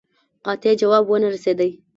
[0.45, 1.69] قاطع جواب ونه رسېدی.